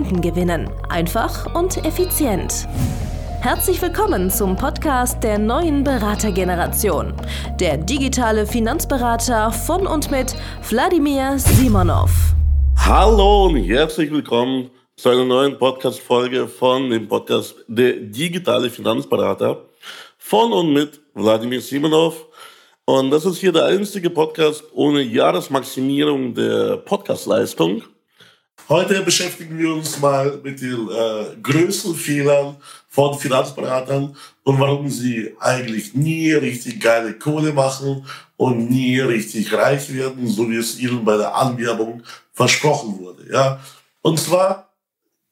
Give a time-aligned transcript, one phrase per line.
[0.00, 0.70] Kunden gewinnen.
[0.88, 2.66] Einfach und effizient.
[3.42, 7.12] Herzlich willkommen zum Podcast der neuen Beratergeneration.
[7.60, 10.34] Der digitale Finanzberater von und mit
[10.70, 12.10] Wladimir Simonov.
[12.76, 19.66] Hallo und herzlich willkommen zu einer neuen Podcast-Folge von dem Podcast Der digitale Finanzberater
[20.16, 22.24] von und mit Wladimir Simonov.
[22.86, 27.82] Und das ist hier der einzige Podcast ohne Jahresmaximierung der Podcastleistung.
[28.68, 32.56] Heute beschäftigen wir uns mal mit den äh, größten Fehlern
[32.88, 38.04] von Finanzberatern und warum sie eigentlich nie richtig geile Kohle machen
[38.36, 43.32] und nie richtig reich werden, so wie es ihnen bei der Anwerbung versprochen wurde.
[43.32, 43.60] Ja?
[44.02, 44.72] Und zwar,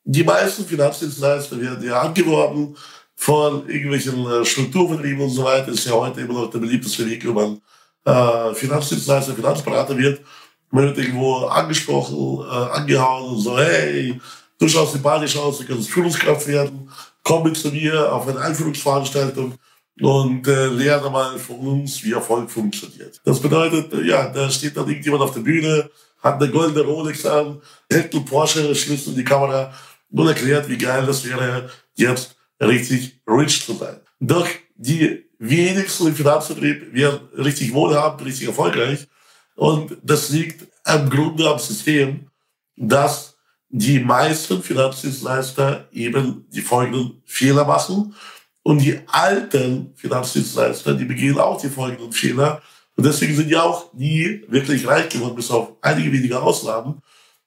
[0.05, 2.77] die meisten Finanzdienstleister werden ja angeworben
[3.15, 5.69] von irgendwelchen äh, Strukturvertrieben und so weiter.
[5.69, 7.61] Ist ja heute immer noch der beliebteste Weg, wie man
[8.05, 10.21] äh, Finanzdienstleister, Finanzberater wird.
[10.71, 14.21] Man wird irgendwo angesprochen, äh, angehauen so, hey,
[14.59, 16.91] du schaust sympathisch aus, du kannst Führungskraft werden,
[17.23, 19.55] komm mit zu mir auf eine Einführungsveranstaltung
[20.01, 23.21] und äh, lerne mal von uns, wie Erfolg funktioniert.
[23.25, 25.91] Das bedeutet, äh, ja, da steht dann irgendjemand auf der Bühne,
[26.23, 29.73] hat eine goldene Rolex an, hält einen Porsche-Schlüssel in die Kamera
[30.11, 34.01] und erklärt, wie geil das wäre, jetzt richtig rich zu sein.
[34.21, 34.47] Doch
[34.77, 39.07] die wenigsten im Finanzvertrieb werden richtig wohlhabend, richtig erfolgreich.
[39.59, 42.29] Und das liegt im Grunde am System,
[42.77, 43.37] dass
[43.69, 48.15] die meisten Finanzdienstleister eben die folgenden Fehler machen.
[48.63, 52.63] Und die alten Finanzdienstleister, die begehen auch die folgenden Fehler.
[52.95, 57.03] Und deswegen sind die auch nie wirklich reich geworden, bis auf einige wenige Ausnahmen.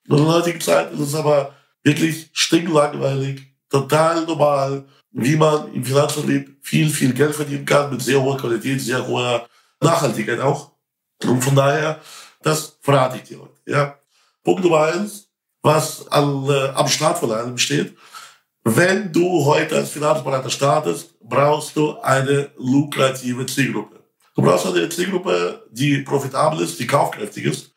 [0.09, 4.83] Und in der heutigen Zeit ist es aber wirklich stinklangweilig, total normal,
[5.13, 9.47] wie man im Finanzvertrieb viel, viel Geld verdienen kann, mit sehr hoher Qualität, sehr hoher
[9.79, 10.71] Nachhaltigkeit auch.
[11.25, 11.99] Und von daher,
[12.41, 13.53] das verrate ich dir heute.
[13.65, 13.95] Ja.
[14.43, 15.27] Punkt Nummer eins,
[15.61, 17.95] was an, äh, am Start von allem steht.
[18.63, 23.99] Wenn du heute als Finanzberater startest, brauchst du eine lukrative Zielgruppe.
[24.35, 27.71] Du brauchst eine Zielgruppe, die profitabel ist, die kaufkräftig ist,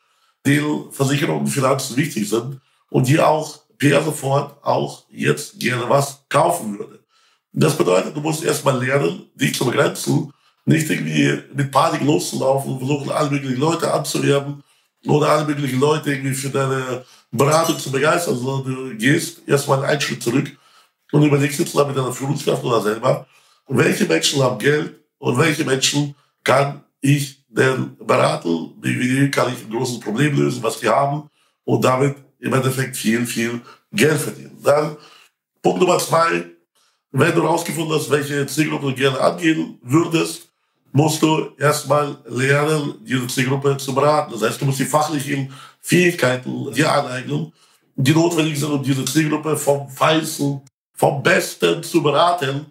[0.47, 6.25] die Versicherungen und Finanzen wichtig sind und die auch per sofort auch jetzt gerne was
[6.29, 7.01] kaufen würde.
[7.53, 10.33] Das bedeutet, du musst erstmal lernen, dich zu begrenzen
[10.65, 14.63] nicht irgendwie mit Panik loszulaufen und versuchen, alle möglichen Leute anzuwerben
[15.07, 20.01] oder alle möglichen Leute irgendwie für deine Beratung zu begeistern, sondern du gehst erstmal einen
[20.01, 20.51] Schritt zurück
[21.13, 23.27] und überlegst jetzt mal mit deiner Führungskraft oder selber,
[23.69, 29.71] welche Menschen haben Geld und welche Menschen kann ich denn beraten, wie kann ich ein
[29.71, 31.29] großes Problem lösen, was die haben
[31.65, 33.61] und damit im Endeffekt viel, viel
[33.93, 34.59] Geld verdienen.
[34.63, 34.97] Dann
[35.63, 36.45] Punkt Nummer zwei,
[37.11, 40.49] wenn du herausgefunden hast, welche Zielgruppe du gerne angehen würdest,
[40.95, 44.33] musst du erstmal lernen, diese Zielgruppe zu beraten.
[44.33, 47.53] Das heißt, du musst die fachlichen Fähigkeiten dir aneignen,
[47.97, 50.63] die notwendig sind, um diese Zielgruppe vom Feinsten,
[50.93, 52.67] vom Besten zu beraten,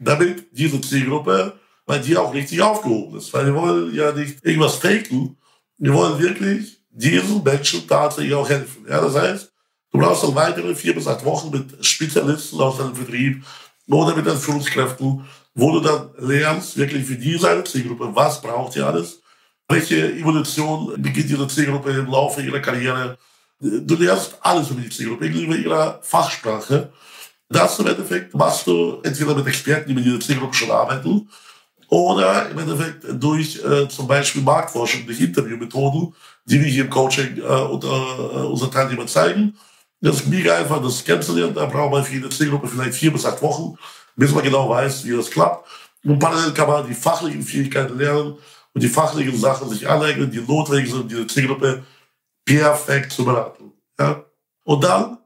[0.00, 1.52] damit diese Zielgruppe
[1.86, 3.32] bei dir auch richtig aufgehoben ist.
[3.32, 5.36] Weil wir wollen ja nicht irgendwas faken,
[5.78, 8.84] wir wollen wirklich diesen Menschen tatsächlich auch helfen.
[8.88, 9.52] Ja, das heißt,
[9.92, 13.44] du brauchst dann weitere vier bis acht Wochen mit Spezialisten aus deinem Vertrieb
[13.88, 15.24] oder mit den Führungskräften,
[15.54, 19.20] wo du dann lernst, wirklich für diese Zielgruppe, was braucht ihr alles,
[19.68, 23.18] welche Evolution beginnt diese Zielgruppe im Laufe ihrer Karriere.
[23.60, 26.92] Du lernst alles über die Zielgruppe, über ihre Fachsprache.
[27.48, 31.28] Das im Endeffekt machst du entweder mit Experten, die mit dieser Zielgruppe schon arbeiten,
[31.88, 37.38] oder im Endeffekt durch äh, zum Beispiel Marktforschung, durch Interviewmethoden, die wir hier im Coaching
[37.38, 39.56] äh, unter äh, unseren Teilnehmern zeigen.
[40.00, 41.54] Das ist mega einfach, das kennenzulernen.
[41.54, 43.76] Da braucht man für jede Zielgruppe vielleicht vier bis acht Wochen
[44.20, 45.66] bis man genau weiß, wie das klappt.
[46.04, 48.36] Und parallel kann man die fachlichen Fähigkeiten lernen
[48.74, 51.82] und die fachlichen Sachen sich aneignen, die notwendig sind, diese Zielgruppe
[52.44, 53.72] perfekt zu beraten.
[53.98, 54.24] Ja?
[54.64, 55.18] Und dann,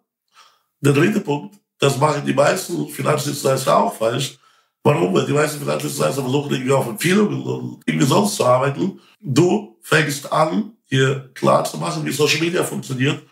[0.81, 4.39] der dritte Punkt, das machen die meisten Finanzdienstleister auch falsch.
[4.83, 5.15] Warum?
[5.15, 9.01] Weil die meisten Finanzdienstleister versuchen irgendwie auf Empfehlungen und irgendwie sonst zu arbeiten.
[9.21, 13.23] Du fängst an, hier klar zu machen, wie Social Media funktioniert,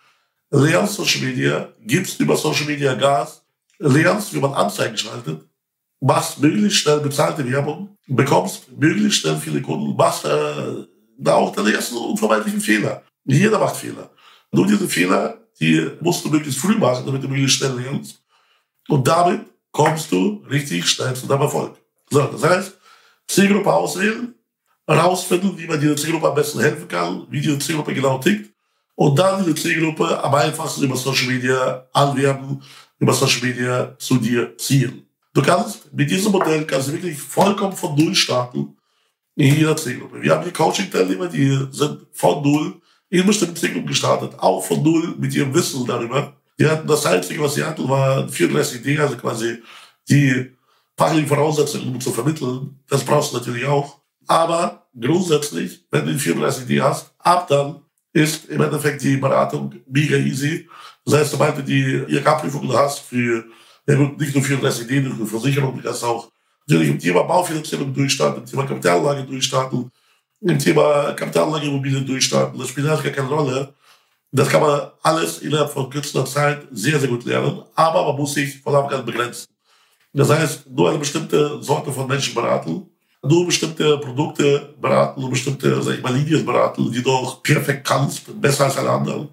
[0.50, 3.43] lernst Social Media, gibst über Social Media Gas,
[3.79, 5.43] lernst, wie man Anzeigen schaltet,
[6.02, 10.84] machst möglichst schnell bezahlte Werbung, bekommst möglichst schnell viele Kunden, machst äh,
[11.16, 13.02] da auch deine ersten unvermeidlichen Fehler.
[13.25, 14.10] Jeder macht Fehler.
[14.50, 18.20] Nur diese Fehler, die musst du möglichst früh machen, damit du möglichst schnell lernst.
[18.88, 21.76] Und damit kommst du richtig schnell zu deinem Erfolg.
[22.10, 22.78] So, das heißt,
[23.28, 24.34] Zielgruppe auswählen,
[24.87, 28.52] herausfinden, wie man dieser Zielgruppe am besten helfen kann, wie diese Zielgruppe genau tickt
[28.96, 32.60] und dann diese Zielgruppe am einfachsten über Social Media anwerben,
[32.99, 35.06] über Social Media zu dir ziehen.
[35.34, 38.76] Du kannst mit diesem Modell kannst du wirklich vollkommen von Null starten
[39.34, 40.20] in jeder Zielgruppe.
[40.20, 45.14] Wir haben hier Coaching-Teilnehmer, die sind von Null in bestimmten Zielgruppen gestartet, auch von Null
[45.19, 46.37] mit ihrem Wissen darüber.
[46.58, 49.62] Die hatten das Einzige, was sie hatten, war 34 Ideen, also quasi
[50.08, 50.52] die
[50.96, 52.78] fachlichen Voraussetzungen um zu vermitteln.
[52.88, 54.00] Das brauchst du natürlich auch.
[54.26, 57.81] Aber grundsätzlich, wenn du die 34 Ideen hast, ab dann
[58.12, 60.69] ist im Endeffekt die Beratung mega easy.
[61.06, 63.46] Das heißt, sobald du die IHK-Prüfung hast für
[63.87, 66.31] ja gut, nicht nur 34 Ideen, nicht nur Versicherung, du kannst auch
[66.67, 69.90] natürlich im Thema Baufinanzierung durchstarten, im Thema Kapitalanlage durchstarten,
[70.40, 72.58] im Thema Kapitalanlage Immobilien durchstarten.
[72.58, 73.75] Das spielt eigentlich gar keine Rolle.
[74.31, 78.34] Das kann man alles innerhalb von kürzester Zeit sehr, sehr gut lernen, aber man muss
[78.34, 79.46] sich von Anfang an begrenzen.
[80.14, 82.87] Das heißt, nur eine bestimmte Sorte von Menschen beraten,
[83.23, 87.87] nur bestimmte Produkte beraten, nur bestimmte, sag ich mal, Linien beraten, die du auch perfekt
[87.87, 89.28] kannst, besser als alle anderen.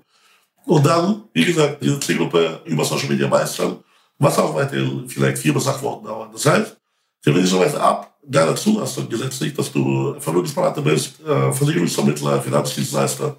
[0.66, 3.80] Und dann, wie gesagt, diese Zielgruppe über Social Media meistern,
[4.20, 6.30] was auch weiterhin vielleicht vier bis acht Wochen dauern.
[6.32, 6.78] Das heißt,
[7.24, 13.38] theoretischerweise ab deiner Zulassung gesetzlich, dass du Vermögensberater bist, äh, Versicherungsvermittler, Finanzdienstleister,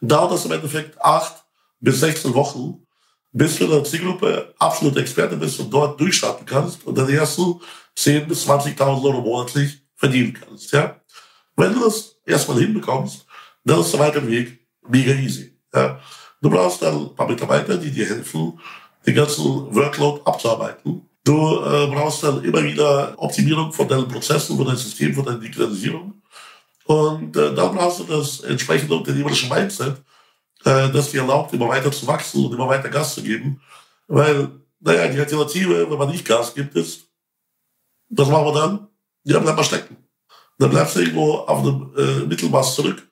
[0.00, 1.44] dauert das im Endeffekt acht
[1.80, 2.86] bis 16 Wochen,
[3.32, 7.60] bis du in der Zielgruppe absolut Experte bist und dort durchstarten kannst und dann ersten
[7.96, 10.72] 10.000 bis 20.000 Euro monatlich verdienen kannst.
[10.72, 11.00] Ja?
[11.56, 13.26] Wenn du das erstmal hinbekommst,
[13.64, 15.58] dann ist der weitere Weg mega easy.
[15.74, 16.00] Ja?
[16.40, 18.58] Du brauchst dann ein paar Mitarbeiter, die dir helfen,
[19.06, 19.44] den ganzen
[19.74, 21.08] Workload abzuarbeiten.
[21.24, 25.38] Du äh, brauchst dann immer wieder Optimierung von deinen Prozessen, von deinem System, von deiner
[25.38, 26.22] Digitalisierung.
[26.84, 29.96] Und äh, dann brauchst du das entsprechende unternehmerische Mindset,
[30.64, 33.60] äh, das dir erlaubt, immer weiter zu wachsen und immer weiter Gas zu geben.
[34.08, 34.50] Weil,
[34.80, 37.06] naja, die Alternative, wenn man nicht Gas gibt, ist,
[38.08, 38.88] was machen wir dann?
[39.24, 39.96] Ja, bleib mal stecken.
[40.58, 43.08] Dann bleibst du irgendwo auf einem äh, Mittelmaß zurück.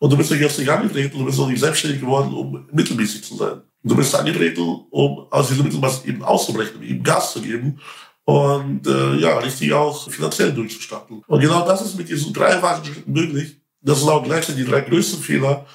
[0.00, 3.22] Und du bist ja jetzt nicht angetreten, du bist noch nicht selbstständig geworden, um mittelmäßig
[3.22, 3.62] zu sein.
[3.84, 7.80] Du bist angetreten, um aus diesem Mittelmaß eben auszubrechen, ihm Gas zu geben
[8.24, 11.22] und äh, ja, richtig auch finanziell durchzustarten.
[11.26, 13.56] Und genau das ist mit diesen drei wachen Schritten möglich.
[13.80, 15.66] Das sind auch gleichzeitig die drei größten Fehler,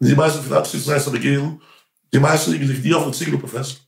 [0.00, 1.60] die die meisten Finanzdienstleister begehen.
[2.12, 3.80] Die meisten legen sich nie auf eine Zielgruppe fest.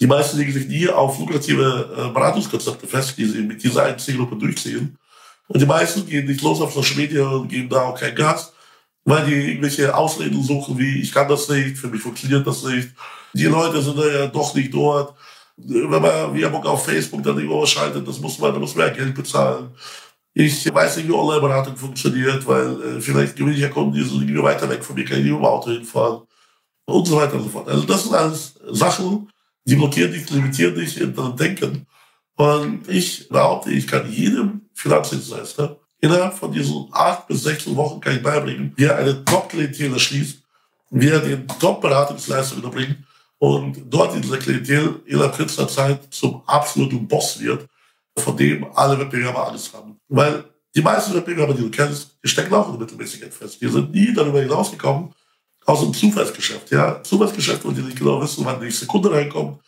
[0.00, 3.98] Die meisten legen sich nie auf lukrative äh, Beratungskonzepte fest, die sie mit dieser einen
[3.98, 4.96] Zielgruppe durchziehen.
[5.48, 8.52] Und die meisten gehen nicht los auf Social Media und geben da auch kein Gas,
[9.08, 12.90] weil die irgendwelche Ausreden suchen, wie ich kann das nicht, für mich funktioniert das nicht.
[13.32, 15.14] Die Leute sind ja doch nicht dort.
[15.56, 19.14] Wenn man Werbung auf Facebook dann irgendwo schaltet, das muss man, da muss man Geld
[19.14, 19.70] bezahlen.
[20.34, 24.68] Ich weiß nicht, wie Online-Beratung funktioniert, weil äh, vielleicht ja Kunden, die sind irgendwie weiter
[24.68, 26.22] weg von mir, kann ich mit dem Auto hinfahren
[26.86, 27.68] und so weiter und so fort.
[27.68, 29.30] Also das sind alles Sachen,
[29.64, 31.86] die blockieren dich, limitieren dich in deinem Denken.
[32.36, 38.16] Und ich behaupte, ich kann jedem Finanzdienstleister innerhalb von diesen acht bis 16 Wochen kann
[38.16, 40.38] ich beibringen, wie er eine Top-Klientel erschließt,
[40.90, 42.98] wie er den Top-Beratungsleister überbringt
[43.38, 47.66] und dort in dieser Klientel innerhalb kürzester Zeit zum absoluten Boss wird,
[48.16, 49.98] von dem alle Wettbewerber alles haben.
[50.08, 53.60] Weil die meisten Wettbewerber, die du kennst, die stecken auch in der Mittelmäßigkeit fest.
[53.60, 55.14] Die sind nie darüber hinausgekommen,
[55.64, 56.70] aus dem Zufallsgeschäft.
[56.70, 57.02] Ja?
[57.02, 59.60] Zufallsgeschäft, wo die nicht genau wissen, wann die nächste Kunde reinkommt,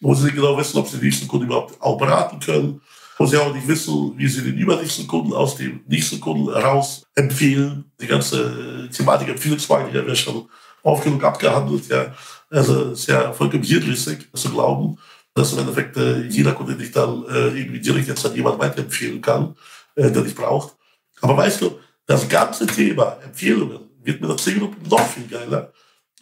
[0.00, 2.80] wo sie nicht genau wissen, ob sie den nächsten Kunden überhaupt auch beraten können,
[3.18, 7.04] wo sie auch nicht wissen, wie sie den übernächsten Kunden aus dem nächsten Kunden heraus
[7.14, 7.90] empfehlen.
[8.00, 10.48] Die ganze Thematik Empfehlungsmarketing haben wir schon
[10.82, 11.88] oft genug abgehandelt.
[11.88, 12.14] Ja.
[12.50, 14.98] Also ist ja vollkommen hirnrissig zu glauben,
[15.34, 19.20] dass im Endeffekt äh, jeder Kunde dich dann äh, irgendwie direkt jetzt an jemanden weiterempfehlen
[19.20, 19.56] kann,
[19.94, 20.76] äh, der dich braucht.
[21.20, 25.72] Aber weißt du, das ganze Thema Empfehlungen wird mit der Zielgruppe noch viel geiler,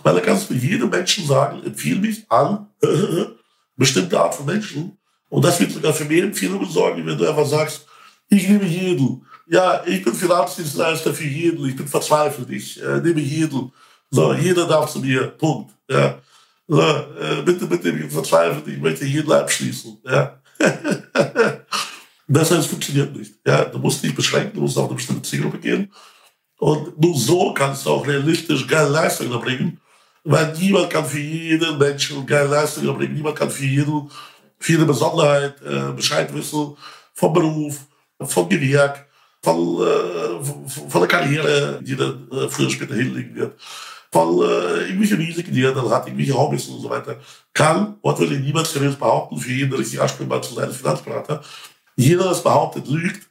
[0.02, 2.68] weil da kannst du jedem Menschen sagen, empfehle mich an
[3.76, 4.98] bestimmte Art von Menschen.
[5.30, 7.86] Und das wird sogar für mehr Empfehlungen sorgen, wenn du einfach sagst,
[8.28, 9.24] ich nehme jeden.
[9.46, 11.66] Ja, ich bin Finanzdienstleister für jeden.
[11.66, 12.50] Ich bin verzweifelt.
[12.50, 13.72] Ich äh, nehme jeden.
[14.10, 15.28] So, jeder darf zu mir.
[15.28, 15.72] Punkt.
[15.88, 16.18] Ja.
[16.68, 18.66] So, äh, bitte, bitte, ich bin verzweifelt.
[18.68, 19.98] Ich möchte jeden abschließen.
[20.04, 20.40] Ja.
[22.28, 23.34] das es funktioniert nicht.
[23.44, 24.54] Ja, du musst dich beschränken.
[24.54, 25.92] Du musst auf eine bestimmte Zielgruppe gehen.
[26.58, 29.80] Und nur so kannst du auch realistisch geile Leistungen erbringen.
[30.22, 33.14] Weil niemand kann für jeden Menschen geile Leistungen erbringen.
[33.14, 34.10] Niemand kann für jeden,
[34.68, 36.76] jede Besonderheit äh, Bescheid wissen
[37.14, 37.78] vom Beruf,
[38.20, 39.06] vom Gewerk,
[39.42, 40.44] von, äh,
[40.88, 43.58] von der Karriere, die dann äh, früher oder später hinlegen wird,
[44.12, 47.16] von äh, irgendwelchen Risiken, die er dann hat, irgendwelche Hobbys und so weiter.
[47.54, 51.42] Kann wortwörtlich niemand seriös behaupten, für jeden richtig ansprechbar zu sein Finanzberater.
[51.96, 53.28] Jeder, das behauptet, lügt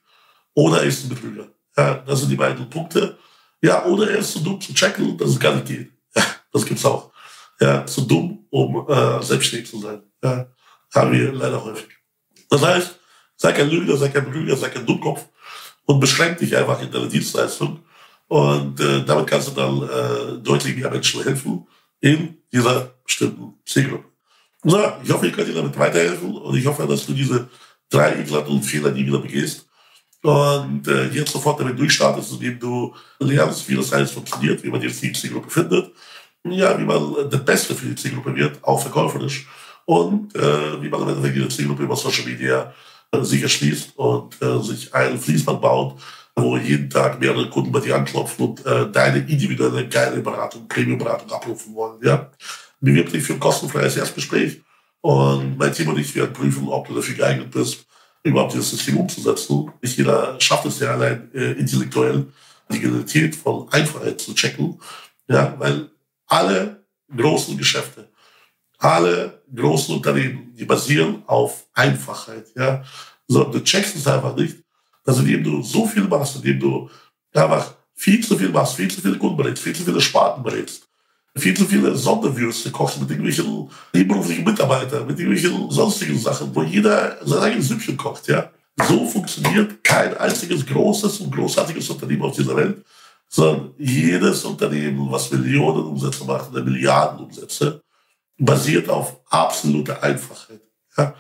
[0.54, 1.48] oder ist ein Betrüger.
[1.78, 3.18] Ja, das sind die beiden Punkte.
[3.62, 5.92] Ja, oder er ist zu dumm zu checken, dass es gar nicht geht.
[6.16, 7.12] Ja, das gibt's auch.
[7.60, 10.02] ja, zu dumm, um äh, selbstständig zu sein.
[10.24, 10.48] Ja,
[10.93, 11.89] haben wir leider häufig.
[12.50, 13.00] Das heißt,
[13.36, 15.25] sei kein Lügner, sei kein Betrüger, sei kein Dummkopf
[15.86, 17.79] und beschränk dich einfach in deiner Dienstleistung.
[18.27, 21.67] Und äh, damit kannst du dann äh, deutlich mehr Menschen helfen
[22.00, 24.05] in dieser bestimmten Zielgruppe.
[24.63, 27.50] Na, ich hoffe, ich kann dir damit weiterhelfen und ich hoffe, dass du diese
[27.89, 29.69] drei eklatanten Fehler nie wieder begehst
[30.22, 34.81] und äh, jetzt sofort damit durchstartest, indem du lernst, wie das alles funktioniert, wie man
[34.81, 35.93] jetzt die Zielgruppe findet,
[36.43, 39.48] ja, wie man das Beste für die Zielgruppe wird, auch verkäuferisch
[39.89, 42.72] und äh, wie man Ende die Zielgruppe über Social Media
[43.12, 46.00] äh, sich erschließt und äh, sich ein Fließband baut,
[46.36, 51.31] wo jeden Tag mehrere Kunden bei dir anklopfen und äh, deine individuelle geile Beratung, Premium-Beratung
[51.31, 51.98] abrufen wollen.
[52.03, 52.29] Ja?
[52.79, 54.62] Bewirb dich für ein kostenfreies Erstgespräch
[55.01, 57.88] und mein Team und ich werden prüfen, ob du dafür geeignet bist,
[58.22, 59.72] überhaupt dieses System umzusetzen.
[59.81, 62.27] Nicht jeder schafft es ja allein äh, intellektuell,
[62.72, 64.79] die Genialität von Einfachheit zu checken.
[65.27, 65.89] Ja, weil
[66.27, 68.08] alle großen Geschäfte,
[68.77, 72.48] alle großen Unternehmen, die basieren auf Einfachheit.
[72.56, 72.84] Ja,
[73.27, 74.58] so, du checkst es einfach nicht,
[75.03, 76.89] dass indem du so viel machst, indem du
[77.34, 80.88] einfach viel zu viel machst, viel zu viele Kunden berätst, viel zu viele Sparten berätst,
[81.36, 87.18] viel zu viele Sonderwürste kochst mit irgendwelchen nebenberuflichen Mitarbeitern, mit irgendwelchen sonstigen Sachen, wo jeder
[87.25, 88.50] sein eigenes Süppchen kocht, ja.
[88.88, 92.86] So funktioniert kein einziges großes und großartiges Unternehmen auf dieser Welt,
[93.27, 97.82] sondern jedes Unternehmen, was Millionen Umsätze macht, Milliarden Umsätze,
[98.39, 100.62] basiert auf absoluter Einfachheit.
[100.98, 101.13] Ja.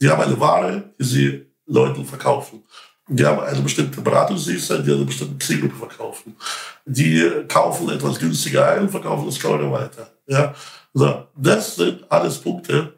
[0.00, 2.64] Die haben eine Ware, die sie Leuten verkaufen.
[3.08, 6.36] Die haben eine bestimmte Beratungsdienste, die eine bestimmte Zielgruppe verkaufen.
[6.84, 10.10] Die kaufen etwas günstiger ein verkaufen es teurer weiter.
[10.26, 10.54] Ja?
[10.92, 12.94] So, das sind alles Punkte,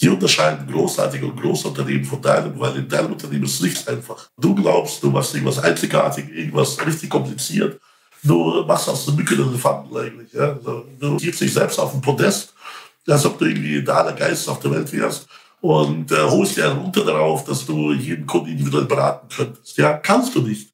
[0.00, 4.28] die unterscheiden großartige und große Unternehmen von deinem, weil in deinem Unternehmen ist nichts einfach.
[4.38, 7.80] Du glaubst, du machst irgendwas einzigartig, irgendwas richtig kompliziert.
[8.22, 10.32] Du machst aus der Mücke den Elefanten eigentlich.
[10.32, 10.58] Ja?
[10.98, 12.54] Du gibst dich selbst auf den Podest,
[13.08, 15.28] als ob du irgendwie der allergeist auf der Welt wärst
[15.60, 19.76] und äh, holst dir einen Unter darauf, dass du jeden Kunden individuell beraten könntest.
[19.76, 20.72] Ja, kannst du nicht.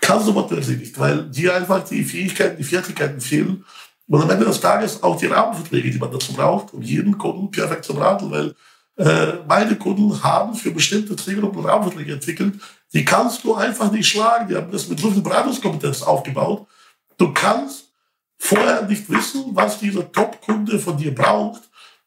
[0.00, 3.64] Kannst du natürlich nicht, weil dir einfach die Fähigkeiten, die Fertigkeiten fehlen.
[4.06, 7.50] Und am Ende des Tages auch die Rahmenverträge, die man dazu braucht, um jeden Kunden
[7.50, 8.54] perfekt zu beraten, weil
[8.96, 12.54] äh, meine Kunden haben für bestimmte Zielgruppen Rahmenverträge entwickelt,
[12.92, 14.48] die kannst du einfach nicht schlagen.
[14.48, 16.66] Die haben das mit so viel Beratungskompetenz aufgebaut.
[17.18, 17.87] Du kannst
[18.38, 21.62] vorher nicht wissen, was dieser Top-Kunde von dir braucht,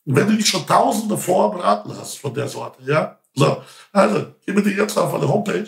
[0.05, 3.17] wenn du dich schon tausende vorberaten hast von der Sorte, ja.
[3.33, 3.61] So,
[3.93, 5.67] also, geh bitte jetzt auf eine Homepage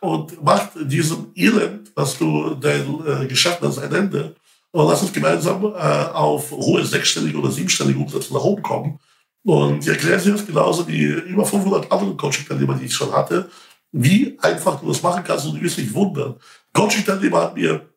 [0.00, 4.34] und mach diesem Elend, was du dein äh, Geschäft als ein Ende,
[4.72, 8.98] und lass uns gemeinsam äh, auf hohe sechsstellige oder siebenstellige Umsätze nach oben kommen.
[9.44, 13.48] Und ich erkläre dir das genauso wie über 500 andere Coaching-Teilnehmer, die ich schon hatte,
[13.92, 16.34] wie einfach du das machen kannst und du wirst dich wundern.
[16.72, 17.88] Coaching-Teilnehmer hat mir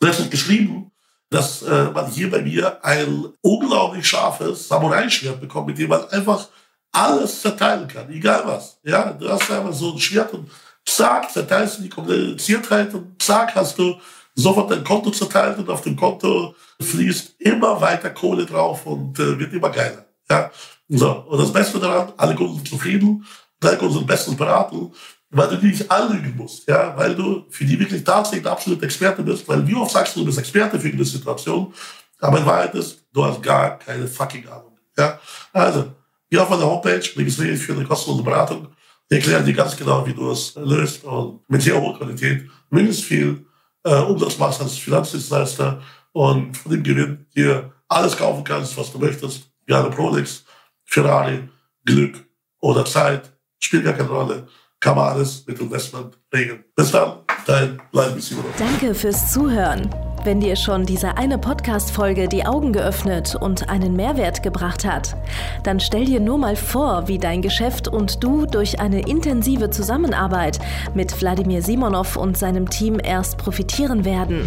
[0.00, 0.90] letztens geschrieben,
[1.34, 6.46] dass äh, man hier bei mir ein unglaublich scharfes Samurai-Schwert bekommt, mit dem man einfach
[6.92, 8.78] alles zerteilen kann, egal was.
[8.84, 10.48] Ja, du hast einfach so ein Schwert und
[10.86, 13.96] zack, zerteilst du die Kompliziertheit und zack, hast du
[14.36, 19.36] sofort dein Konto zerteilt und auf dem Konto fließt immer weiter Kohle drauf und äh,
[19.36, 20.04] wird immer geiler.
[20.30, 20.52] Ja,
[20.88, 21.10] so.
[21.10, 23.26] Und das Beste daran, alle Kunden sind zufrieden,
[23.58, 24.92] drei Kunden sind bestens beraten
[25.34, 28.84] weil du die nicht anlügen musst, ja, weil du für die wirklich tatsächlich der absolute
[28.84, 31.74] Experte bist, weil wie oft sagst du, du bist Experte für eine Situation,
[32.20, 35.18] aber in Wahrheit ist, du hast gar keine fucking Ahnung, ja.
[35.52, 35.92] Also,
[36.30, 38.68] geh auf meine Homepage, registriere dich für eine kostenlose Beratung,
[39.10, 43.44] erkläre dir ganz genau, wie du es löst und mit sehr hoher Qualität, mindestens viel
[43.82, 48.98] äh, Umsatz machst als Finanzdienstleister und von dem Gewinn dir alles kaufen kannst, was du
[49.00, 50.44] möchtest, gerne Prolex,
[50.84, 51.48] Ferrari,
[51.84, 52.24] Glück
[52.60, 54.46] oder Zeit, spielt gar keine Rolle
[54.84, 56.62] kann man alles mit Investment regeln.
[56.76, 57.80] Bis dann, dein
[58.20, 58.50] Simonov.
[58.58, 59.88] Danke fürs Zuhören.
[60.24, 65.16] Wenn dir schon diese eine Podcast-Folge die Augen geöffnet und einen Mehrwert gebracht hat,
[65.62, 70.58] dann stell dir nur mal vor, wie dein Geschäft und du durch eine intensive Zusammenarbeit
[70.94, 74.46] mit Wladimir Simonov und seinem Team erst profitieren werden.